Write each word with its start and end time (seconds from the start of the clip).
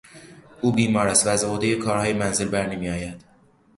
او 0.61 0.71
بیمار 0.71 1.07
است 1.07 1.27
و 1.27 1.29
از 1.29 1.43
عهدهی 1.43 1.75
کارهای 1.75 2.13
منزل 2.13 2.47
برنمیآید. 2.47 3.25